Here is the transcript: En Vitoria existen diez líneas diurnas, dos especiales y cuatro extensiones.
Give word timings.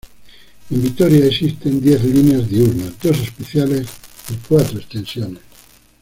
En 0.71 0.81
Vitoria 0.81 1.27
existen 1.27 1.79
diez 1.79 2.03
líneas 2.03 2.49
diurnas, 2.49 2.97
dos 3.03 3.19
especiales 3.19 3.85
y 4.31 4.47
cuatro 4.47 4.79
extensiones. 4.79 5.41